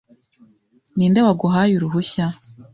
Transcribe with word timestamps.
Ninde 0.97 1.19
waguhaye 1.27 1.73
uruhushya? 1.75 2.25